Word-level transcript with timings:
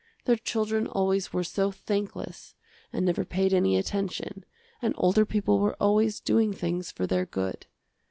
Their 0.25 0.37
children 0.37 0.87
always 0.87 1.31
were 1.31 1.43
so 1.43 1.69
thankless, 1.69 2.55
and 2.91 3.05
never 3.05 3.23
paid 3.23 3.53
any 3.53 3.77
attention, 3.77 4.45
and 4.81 4.95
older 4.97 5.27
people 5.27 5.59
were 5.59 5.77
always 5.79 6.19
doing 6.19 6.53
things 6.53 6.89
for 6.91 7.05
their 7.05 7.27
good. 7.27 7.67